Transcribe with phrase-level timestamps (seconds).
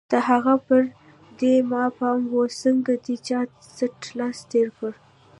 [0.11, 0.81] د هغه پر
[1.39, 4.91] دې ما پام و، څنګه دې پر څټ لاس تېر کړ؟